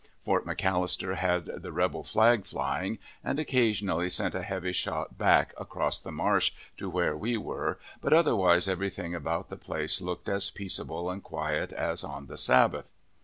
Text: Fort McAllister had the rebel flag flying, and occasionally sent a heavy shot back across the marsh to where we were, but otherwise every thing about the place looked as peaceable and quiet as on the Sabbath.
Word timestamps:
Fort 0.23 0.47
McAllister 0.47 1.15
had 1.17 1.45
the 1.61 1.71
rebel 1.71 2.03
flag 2.03 2.43
flying, 2.43 2.97
and 3.23 3.37
occasionally 3.37 4.09
sent 4.09 4.33
a 4.33 4.41
heavy 4.41 4.71
shot 4.71 5.15
back 5.19 5.53
across 5.59 5.99
the 5.99 6.11
marsh 6.11 6.53
to 6.77 6.89
where 6.89 7.15
we 7.15 7.37
were, 7.37 7.77
but 8.01 8.11
otherwise 8.11 8.67
every 8.67 8.89
thing 8.89 9.13
about 9.13 9.49
the 9.49 9.57
place 9.57 10.01
looked 10.01 10.27
as 10.27 10.49
peaceable 10.49 11.11
and 11.11 11.21
quiet 11.21 11.71
as 11.71 12.03
on 12.03 12.25
the 12.25 12.37
Sabbath. 12.39 12.91